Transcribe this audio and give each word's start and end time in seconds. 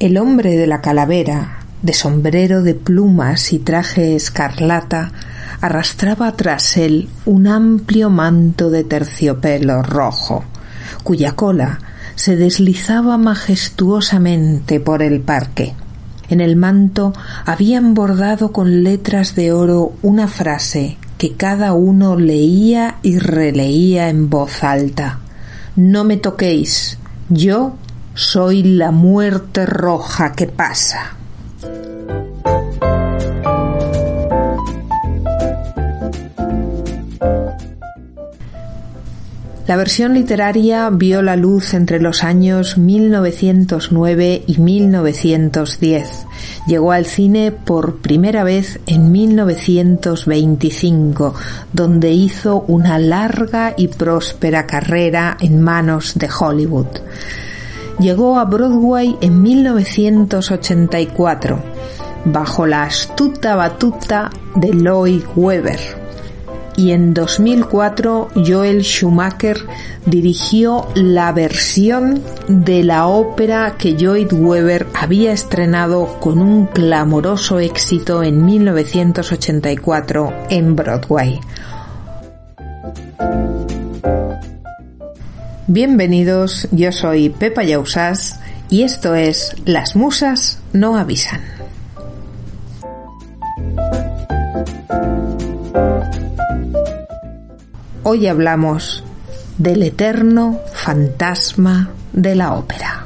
El 0.00 0.18
hombre 0.18 0.56
de 0.56 0.66
la 0.66 0.80
calavera, 0.80 1.60
de 1.82 1.92
sombrero 1.92 2.62
de 2.62 2.74
plumas 2.74 3.52
y 3.52 3.60
traje 3.60 4.16
escarlata, 4.16 5.12
arrastraba 5.60 6.32
tras 6.32 6.76
él 6.76 7.08
un 7.26 7.46
amplio 7.46 8.10
manto 8.10 8.70
de 8.70 8.82
terciopelo 8.82 9.82
rojo, 9.82 10.44
cuya 11.04 11.32
cola 11.32 11.78
se 12.16 12.34
deslizaba 12.34 13.18
majestuosamente 13.18 14.80
por 14.80 15.00
el 15.00 15.20
parque. 15.20 15.74
En 16.28 16.40
el 16.40 16.56
manto 16.56 17.12
habían 17.46 17.94
bordado 17.94 18.50
con 18.50 18.82
letras 18.82 19.36
de 19.36 19.52
oro 19.52 19.92
una 20.02 20.26
frase 20.26 20.96
que 21.18 21.34
cada 21.34 21.72
uno 21.72 22.16
leía 22.16 22.96
y 23.02 23.18
releía 23.18 24.08
en 24.08 24.28
voz 24.28 24.64
alta. 24.64 25.20
No 25.76 26.02
me 26.02 26.16
toquéis, 26.16 26.98
yo 27.28 27.76
soy 28.14 28.62
la 28.62 28.92
muerte 28.92 29.66
roja 29.66 30.32
que 30.32 30.46
pasa. 30.46 31.16
La 39.66 39.76
versión 39.76 40.12
literaria 40.12 40.90
vio 40.90 41.22
la 41.22 41.36
luz 41.36 41.72
entre 41.72 41.98
los 41.98 42.22
años 42.22 42.76
1909 42.76 44.42
y 44.46 44.58
1910. 44.58 46.26
Llegó 46.66 46.92
al 46.92 47.06
cine 47.06 47.50
por 47.50 47.96
primera 47.96 48.44
vez 48.44 48.78
en 48.86 49.10
1925, 49.10 51.34
donde 51.72 52.12
hizo 52.12 52.66
una 52.68 52.98
larga 52.98 53.72
y 53.76 53.88
próspera 53.88 54.66
carrera 54.66 55.38
en 55.40 55.62
manos 55.62 56.12
de 56.16 56.28
Hollywood. 56.28 56.88
Llegó 57.98 58.38
a 58.38 58.44
Broadway 58.44 59.16
en 59.20 59.42
1984, 59.42 61.58
bajo 62.24 62.66
la 62.66 62.84
astuta 62.84 63.56
batuta 63.56 64.30
de 64.56 64.72
Lloyd 64.72 65.24
Webber 65.36 66.04
y 66.76 66.92
en 66.92 67.14
2004 67.14 68.28
Joel 68.34 68.82
Schumacher 68.82 69.58
dirigió 70.06 70.88
la 70.94 71.32
versión 71.32 72.22
de 72.48 72.82
la 72.82 73.06
ópera 73.06 73.76
que 73.78 73.94
Lloyd 73.94 74.32
Webber 74.32 74.86
había 74.94 75.32
estrenado 75.32 76.18
con 76.20 76.40
un 76.40 76.66
clamoroso 76.66 77.60
éxito 77.60 78.22
en 78.22 78.44
1984 78.44 80.32
en 80.50 80.76
Broadway. 80.76 81.40
Bienvenidos, 85.66 86.68
yo 86.72 86.92
soy 86.92 87.30
Pepa 87.30 87.62
Yausas 87.62 88.38
y 88.68 88.82
esto 88.82 89.14
es 89.14 89.56
Las 89.64 89.96
Musas 89.96 90.58
no 90.74 90.98
avisan. 90.98 91.40
Hoy 98.02 98.26
hablamos 98.26 99.02
del 99.56 99.84
eterno 99.84 100.60
fantasma 100.74 101.88
de 102.12 102.34
la 102.34 102.52
ópera. 102.52 103.03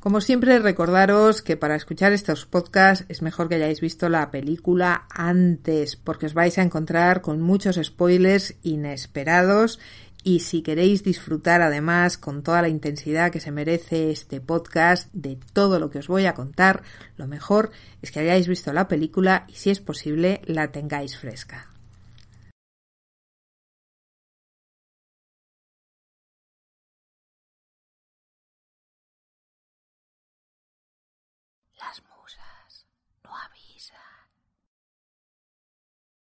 Como 0.00 0.22
siempre, 0.22 0.58
recordaros 0.58 1.42
que 1.42 1.58
para 1.58 1.76
escuchar 1.76 2.14
estos 2.14 2.46
podcasts 2.46 3.04
es 3.10 3.20
mejor 3.20 3.50
que 3.50 3.56
hayáis 3.56 3.82
visto 3.82 4.08
la 4.08 4.30
película 4.30 5.06
antes, 5.10 5.96
porque 5.96 6.24
os 6.24 6.32
vais 6.32 6.56
a 6.56 6.62
encontrar 6.62 7.20
con 7.20 7.42
muchos 7.42 7.78
spoilers 7.82 8.54
inesperados 8.62 9.78
y 10.24 10.40
si 10.40 10.62
queréis 10.62 11.04
disfrutar 11.04 11.60
además 11.60 12.16
con 12.16 12.42
toda 12.42 12.62
la 12.62 12.70
intensidad 12.70 13.30
que 13.30 13.40
se 13.40 13.50
merece 13.50 14.10
este 14.10 14.40
podcast 14.40 15.12
de 15.12 15.38
todo 15.52 15.78
lo 15.78 15.90
que 15.90 15.98
os 15.98 16.08
voy 16.08 16.24
a 16.24 16.34
contar, 16.34 16.82
lo 17.18 17.26
mejor 17.26 17.70
es 18.00 18.10
que 18.10 18.20
hayáis 18.20 18.48
visto 18.48 18.72
la 18.72 18.88
película 18.88 19.44
y 19.48 19.52
si 19.52 19.68
es 19.68 19.80
posible 19.80 20.40
la 20.46 20.72
tengáis 20.72 21.18
fresca. 21.18 21.68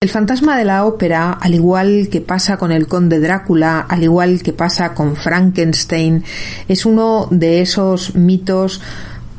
El 0.00 0.10
fantasma 0.10 0.56
de 0.56 0.64
la 0.64 0.84
ópera, 0.84 1.32
al 1.32 1.54
igual 1.54 2.08
que 2.08 2.20
pasa 2.20 2.56
con 2.56 2.70
el 2.70 2.86
conde 2.86 3.18
Drácula, 3.18 3.80
al 3.80 4.04
igual 4.04 4.44
que 4.44 4.52
pasa 4.52 4.94
con 4.94 5.16
Frankenstein, 5.16 6.22
es 6.68 6.86
uno 6.86 7.26
de 7.32 7.62
esos 7.62 8.14
mitos 8.14 8.80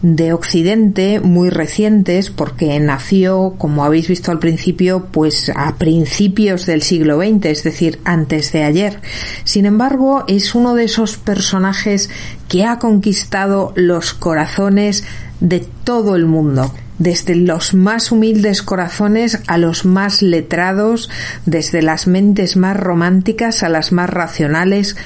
de 0.01 0.33
Occidente 0.33 1.19
muy 1.19 1.49
recientes 1.49 2.29
porque 2.29 2.79
nació, 2.79 3.55
como 3.57 3.83
habéis 3.83 4.07
visto 4.07 4.31
al 4.31 4.39
principio, 4.39 5.07
pues 5.11 5.51
a 5.55 5.75
principios 5.75 6.65
del 6.65 6.81
siglo 6.81 7.19
XX, 7.19 7.45
es 7.45 7.63
decir, 7.63 7.99
antes 8.05 8.51
de 8.51 8.63
ayer. 8.63 9.01
Sin 9.43 9.65
embargo, 9.65 10.23
es 10.27 10.55
uno 10.55 10.75
de 10.75 10.85
esos 10.85 11.17
personajes 11.17 12.09
que 12.47 12.65
ha 12.65 12.79
conquistado 12.79 13.73
los 13.75 14.13
corazones 14.13 15.03
de 15.39 15.65
todo 15.83 16.15
el 16.15 16.25
mundo 16.25 16.71
desde 16.99 17.33
los 17.33 17.73
más 17.73 18.11
humildes 18.11 18.61
corazones 18.61 19.39
a 19.47 19.57
los 19.57 19.85
más 19.85 20.21
letrados, 20.21 21.09
desde 21.45 21.81
las 21.81 22.07
mentes 22.07 22.57
más 22.57 22.77
románticas 22.77 23.63
a 23.63 23.69
las 23.69 23.91
más 23.91 24.09
racionales, 24.09 24.97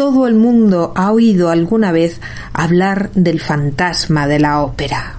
todo 0.00 0.26
el 0.26 0.34
mundo 0.34 0.94
ha 0.96 1.12
oído 1.12 1.50
alguna 1.50 1.92
vez 1.92 2.22
hablar 2.54 3.10
del 3.12 3.38
fantasma 3.38 4.26
de 4.26 4.38
la 4.38 4.62
ópera. 4.62 5.16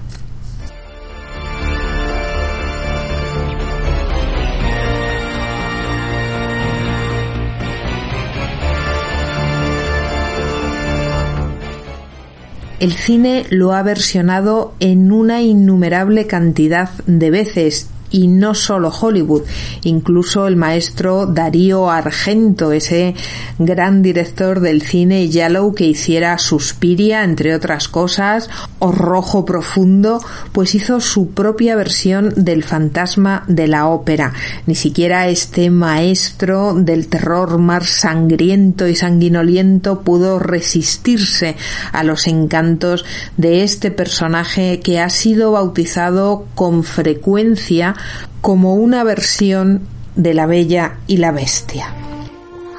el 12.80 12.94
cine 12.94 13.46
lo 13.50 13.74
ha 13.74 13.84
versionado 13.84 14.74
en 14.80 15.12
una 15.12 15.40
innumerable 15.40 16.26
cantidad 16.26 16.90
de 17.06 17.30
veces 17.30 17.91
y 18.12 18.28
no 18.28 18.54
solo 18.54 18.90
Hollywood, 18.90 19.42
incluso 19.82 20.46
el 20.46 20.56
maestro 20.56 21.26
Darío 21.26 21.90
Argento, 21.90 22.72
ese 22.72 23.14
gran 23.58 24.02
director 24.02 24.60
del 24.60 24.82
cine 24.82 25.28
Yellow 25.28 25.74
que 25.74 25.86
hiciera 25.86 26.38
Suspiria, 26.38 27.24
entre 27.24 27.54
otras 27.54 27.88
cosas, 27.88 28.48
o 28.78 28.92
Rojo 28.92 29.44
Profundo, 29.44 30.22
pues 30.52 30.74
hizo 30.74 31.00
su 31.00 31.30
propia 31.30 31.76
versión 31.76 32.32
del 32.36 32.62
fantasma 32.62 33.44
de 33.48 33.66
la 33.68 33.86
ópera. 33.86 34.32
Ni 34.66 34.74
siquiera 34.74 35.28
este 35.28 35.70
maestro 35.70 36.74
del 36.74 37.08
terror 37.08 37.58
más 37.58 37.88
sangriento 37.88 38.86
y 38.86 38.94
sanguinoliento 38.94 40.02
pudo 40.02 40.38
resistirse 40.38 41.56
a 41.92 42.02
los 42.04 42.26
encantos 42.26 43.04
de 43.36 43.62
este 43.62 43.90
personaje 43.90 44.80
que 44.80 45.00
ha 45.00 45.10
sido 45.10 45.52
bautizado 45.52 46.46
con 46.54 46.84
frecuencia 46.84 47.94
como 48.40 48.74
una 48.74 49.04
versión 49.04 49.86
de 50.14 50.34
La 50.34 50.46
Bella 50.46 50.98
y 51.06 51.16
la 51.18 51.32
Bestia. 51.32 51.94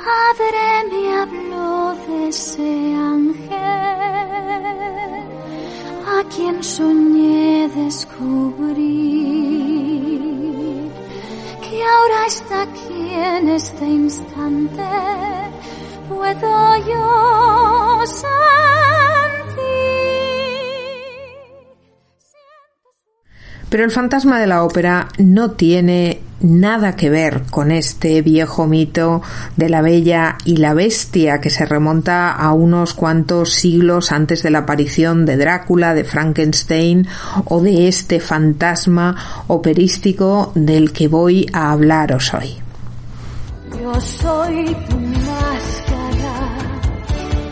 Padre 0.03 0.83
me 0.91 1.13
habló 1.21 1.95
de 2.07 2.27
ese 2.27 2.95
ángel 2.95 3.53
a 6.07 6.23
quien 6.35 6.63
soñé 6.63 7.69
descubrir 7.75 8.73
que 11.61 11.83
ahora 11.83 12.25
está 12.27 12.61
aquí 12.63 13.13
en 13.13 13.49
este 13.49 13.85
instante 13.85 14.83
puedo 16.09 16.77
yo 16.85 18.05
Pero 23.73 23.85
el 23.85 23.89
fantasma 23.89 24.39
de 24.39 24.45
la 24.45 24.63
ópera 24.63 25.07
no 25.17 25.49
tiene 25.49 26.21
nada 26.41 26.95
que 26.95 27.09
ver 27.09 27.41
con 27.49 27.71
este 27.71 28.21
viejo 28.21 28.67
mito 28.67 29.23
de 29.57 29.67
la 29.67 29.81
bella 29.81 30.37
y 30.45 30.57
la 30.57 30.75
bestia 30.75 31.41
que 31.41 31.49
se 31.49 31.65
remonta 31.65 32.31
a 32.33 32.53
unos 32.53 32.93
cuantos 32.93 33.51
siglos 33.51 34.11
antes 34.11 34.43
de 34.43 34.51
la 34.51 34.59
aparición 34.59 35.25
de 35.25 35.37
Drácula, 35.37 35.95
de 35.95 36.03
Frankenstein 36.03 37.07
o 37.45 37.61
de 37.61 37.87
este 37.87 38.19
fantasma 38.19 39.15
operístico 39.47 40.51
del 40.53 40.93
que 40.93 41.07
voy 41.07 41.47
a 41.51 41.71
hablaros 41.71 42.31
hoy. 42.35 42.53
Yo 43.81 43.99
soy 43.99 44.65
tu 44.87 44.99
máscara, 44.99 46.57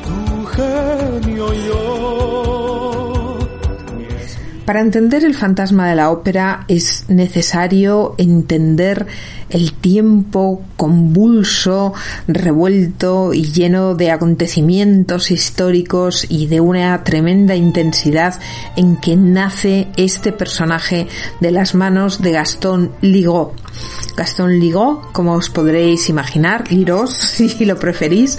tu 0.06 0.45
genio 0.45 1.51
yo 1.51 3.00
Para 4.65 4.81
entender 4.81 5.25
el 5.25 5.33
fantasma 5.33 5.89
de 5.89 5.95
la 5.95 6.11
ópera 6.11 6.65
es 6.67 7.05
necesario 7.07 8.13
entender 8.19 9.07
el 9.49 9.73
tiempo 9.73 10.63
convulso, 10.77 11.93
revuelto 12.27 13.33
y 13.33 13.51
lleno 13.51 13.95
de 13.95 14.11
acontecimientos 14.11 15.31
históricos 15.31 16.27
y 16.29 16.45
de 16.45 16.61
una 16.61 17.03
tremenda 17.03 17.55
intensidad 17.55 18.39
en 18.75 18.97
que 18.97 19.15
nace 19.15 19.87
este 19.97 20.31
personaje 20.31 21.07
de 21.39 21.51
las 21.51 21.73
manos 21.73 22.21
de 22.21 22.31
Gastón 22.31 22.91
Ligot. 23.01 23.53
Gastón 24.15 24.59
Ligot, 24.59 25.11
como 25.11 25.33
os 25.33 25.49
podréis 25.49 26.07
imaginar, 26.07 26.71
Liros 26.71 27.11
si 27.15 27.65
lo 27.65 27.77
preferís, 27.77 28.37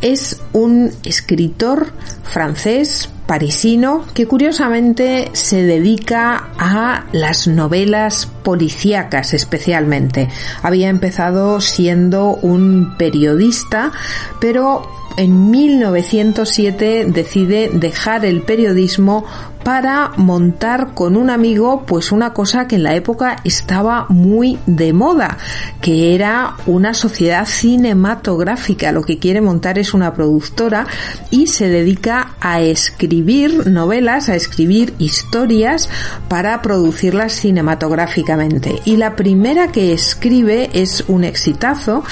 es 0.00 0.40
un 0.52 0.90
escritor 1.04 1.92
francés 2.24 3.08
parisino 3.32 4.04
que 4.12 4.26
curiosamente 4.26 5.30
se 5.32 5.62
dedica 5.62 6.50
a 6.58 7.06
las 7.12 7.48
novelas 7.48 8.26
policíacas 8.26 9.32
especialmente. 9.32 10.28
Había 10.62 10.90
empezado 10.90 11.62
siendo 11.62 12.34
un 12.34 12.94
periodista, 12.98 13.90
pero 14.38 14.86
en 15.16 15.50
1907 15.50 17.06
decide 17.08 17.70
dejar 17.72 18.24
el 18.24 18.42
periodismo 18.42 19.24
para 19.62 20.12
montar 20.16 20.92
con 20.94 21.16
un 21.16 21.30
amigo 21.30 21.84
pues 21.86 22.12
una 22.12 22.32
cosa 22.32 22.66
que 22.66 22.76
en 22.76 22.82
la 22.82 22.94
época 22.94 23.36
estaba 23.44 24.06
muy 24.08 24.58
de 24.66 24.92
moda, 24.92 25.38
que 25.80 26.14
era 26.14 26.56
una 26.66 26.94
sociedad 26.94 27.46
cinematográfica. 27.46 28.92
Lo 28.92 29.02
que 29.02 29.18
quiere 29.18 29.40
montar 29.40 29.78
es 29.78 29.94
una 29.94 30.14
productora 30.14 30.86
y 31.30 31.46
se 31.46 31.68
dedica 31.68 32.34
a 32.40 32.60
escribir 32.60 33.66
novelas, 33.68 34.28
a 34.28 34.34
escribir 34.34 34.94
historias 34.98 35.88
para 36.28 36.60
producirlas 36.62 37.32
cinematográficamente. 37.32 38.80
Y 38.84 38.96
la 38.96 39.16
primera 39.16 39.68
que 39.68 39.92
escribe 39.92 40.70
es 40.72 41.04
un 41.08 41.24
exitazo 41.24 42.02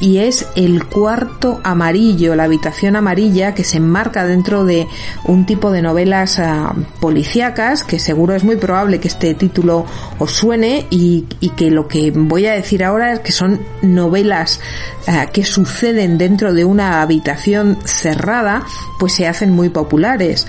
y 0.00 0.18
es 0.18 0.46
el 0.56 0.86
cuarto 0.86 1.60
amarillo, 1.62 2.34
la 2.34 2.44
habitación 2.44 2.96
amarilla 2.96 3.54
que 3.54 3.64
se 3.64 3.76
enmarca 3.76 4.24
dentro 4.24 4.64
de 4.64 4.88
un 5.24 5.46
tipo 5.46 5.70
de 5.70 5.82
novelas 5.82 6.38
uh, 6.38 6.82
policíacas 7.00 7.84
que 7.84 7.98
seguro 7.98 8.34
es 8.34 8.42
muy 8.42 8.56
probable 8.56 8.98
que 8.98 9.08
este 9.08 9.34
título 9.34 9.84
os 10.18 10.32
suene 10.32 10.86
y, 10.90 11.26
y, 11.40 11.50
que 11.50 11.70
lo 11.70 11.86
que 11.86 12.10
voy 12.10 12.46
a 12.46 12.54
decir 12.54 12.82
ahora 12.82 13.12
es 13.12 13.20
que 13.20 13.32
son 13.32 13.60
novelas 13.82 14.60
uh, 15.06 15.30
que 15.30 15.44
suceden 15.44 16.16
dentro 16.16 16.54
de 16.54 16.64
una 16.64 17.02
habitación 17.02 17.78
cerrada 17.84 18.64
pues 18.98 19.12
se 19.12 19.28
hacen 19.28 19.50
muy 19.50 19.68
populares. 19.68 20.46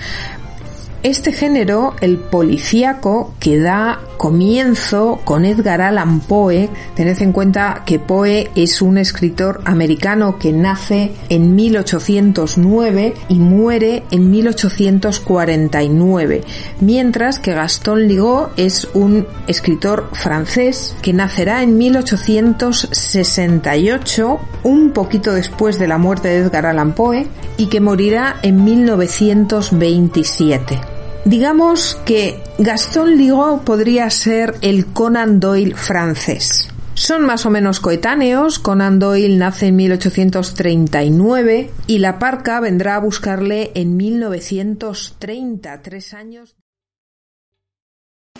Este 1.02 1.32
género, 1.32 1.94
el 2.00 2.16
policíaco, 2.16 3.34
que 3.40 3.58
da 3.58 3.98
comienzo 4.22 5.20
con 5.24 5.44
Edgar 5.44 5.80
Allan 5.80 6.20
Poe. 6.20 6.70
Tened 6.94 7.20
en 7.20 7.32
cuenta 7.32 7.82
que 7.84 7.98
Poe 7.98 8.52
es 8.54 8.80
un 8.80 8.96
escritor 8.96 9.60
americano 9.64 10.38
que 10.38 10.52
nace 10.52 11.10
en 11.28 11.56
1809 11.56 13.14
y 13.28 13.40
muere 13.40 14.04
en 14.12 14.30
1849, 14.30 16.42
mientras 16.80 17.40
que 17.40 17.52
Gaston 17.52 18.06
Ligot 18.06 18.52
es 18.56 18.86
un 18.94 19.26
escritor 19.48 20.08
francés 20.12 20.94
que 21.02 21.12
nacerá 21.12 21.64
en 21.64 21.76
1868, 21.76 24.38
un 24.62 24.92
poquito 24.92 25.34
después 25.34 25.80
de 25.80 25.88
la 25.88 25.98
muerte 25.98 26.28
de 26.28 26.36
Edgar 26.36 26.66
Allan 26.66 26.92
Poe, 26.92 27.26
y 27.56 27.66
que 27.66 27.80
morirá 27.80 28.36
en 28.42 28.62
1927. 28.62 30.91
Digamos 31.24 31.94
que 32.04 32.42
Gaston 32.58 33.16
Ligot 33.16 33.62
podría 33.62 34.10
ser 34.10 34.56
el 34.60 34.86
Conan 34.86 35.38
Doyle 35.38 35.76
francés. 35.76 36.68
Son 36.94 37.24
más 37.24 37.46
o 37.46 37.50
menos 37.50 37.78
coetáneos, 37.78 38.58
Conan 38.58 38.98
Doyle 38.98 39.38
nace 39.38 39.68
en 39.68 39.76
1839 39.76 41.70
y 41.86 41.98
La 41.98 42.18
Parca 42.18 42.58
vendrá 42.60 42.96
a 42.96 43.00
buscarle 43.00 43.70
en 43.74 43.96
1930, 43.96 45.80
tres 45.80 46.12
años. 46.12 46.56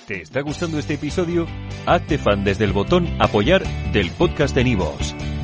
¿Te 0.07 0.21
está 0.21 0.41
gustando 0.41 0.81
este 0.81 0.95
episodio? 0.95 1.47
Hazte 1.87 2.19
fan 2.19 2.43
desde 2.43 2.65
el 2.65 2.73
botón 2.73 3.07
apoyar 3.21 3.63
del 3.93 4.11
podcast 4.11 4.55
de 4.57 4.65
Nivos. 4.65 5.15